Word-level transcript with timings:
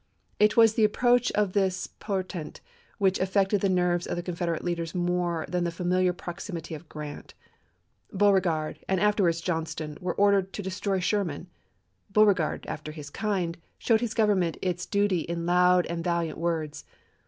It 0.39 0.57
was 0.57 0.73
the 0.73 0.83
approach 0.83 1.31
of 1.33 1.53
this 1.53 1.85
por 1.85 2.23
tent 2.23 2.59
which 2.97 3.19
affected 3.19 3.61
the 3.61 3.69
nerves 3.69 4.07
of 4.07 4.15
the 4.15 4.23
Confederate 4.23 4.63
leaders 4.63 4.95
more 4.95 5.45
than 5.47 5.63
the 5.63 5.69
familiar 5.69 6.11
proximity 6.11 6.73
of 6.73 6.89
Grant. 6.89 7.35
Beauregard, 8.11 8.79
and 8.87 8.99
afterwards 8.99 9.41
Johnston, 9.41 9.99
were 10.01 10.15
ordered 10.15 10.53
to" 10.53 10.63
destroy 10.63 10.97
Sherman." 11.01 11.51
Beauregard, 12.11 12.65
after 12.65 12.91
his 12.91 13.11
kind, 13.11 13.59
showed 13.77 13.99
2tis 13.99 14.15
Government 14.15 14.57
its 14.59 14.87
duty 14.87 15.19
in 15.19 15.45
loud 15.45 15.85
and 15.85 16.03
valiant 16.03 16.37
FIVE 16.39 16.41
FORKS 16.41 16.41
157 16.41 16.41
words. 16.41 16.85